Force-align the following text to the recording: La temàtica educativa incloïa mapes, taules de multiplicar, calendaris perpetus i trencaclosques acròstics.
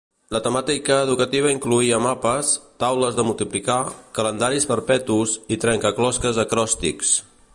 La 0.35 0.39
temàtica 0.45 0.95
educativa 1.07 1.51
incloïa 1.55 1.99
mapes, 2.05 2.49
taules 2.85 3.19
de 3.19 3.27
multiplicar, 3.29 3.77
calendaris 4.19 4.67
perpetus 4.73 5.39
i 5.57 5.61
trencaclosques 5.67 6.43
acròstics. 6.49 7.17